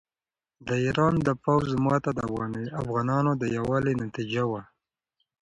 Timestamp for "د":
0.67-0.69, 1.27-1.29, 2.15-2.19, 3.41-3.43